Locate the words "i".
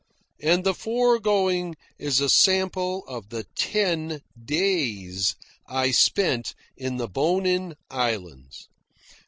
5.67-5.91